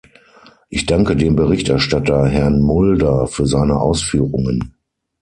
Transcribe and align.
Ich 0.71 0.87
danke 0.87 1.15
dem 1.15 1.35
Berichterstatter, 1.35 2.25
Herrn 2.25 2.59
Mulder, 2.59 3.27
für 3.27 3.45
seine 3.45 3.79
Ausführungen. 3.79 4.73